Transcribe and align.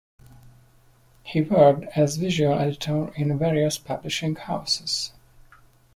He 1.21 1.41
worked 1.41 1.85
as 1.95 2.17
visual 2.17 2.57
editor 2.57 3.09
in 3.15 3.37
various 3.37 3.77
publishing 3.77 4.33
houses. 4.35 5.13